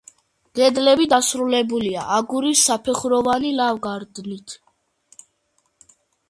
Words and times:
კედლები 0.59 1.03
დასრულებულია 1.11 2.05
აგურის, 2.19 2.63
საფეხუროვანი 2.69 3.53
ლავგარდნით. 3.59 4.57